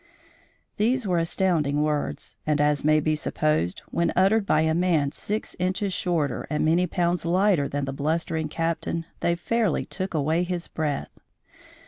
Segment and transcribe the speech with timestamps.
[0.77, 5.55] These were astounding words, and, as may be supposed, when uttered by a man six
[5.59, 10.67] inches shorter and many pounds lighter than the blustering Captain, they fairly took away his
[10.67, 11.11] breath.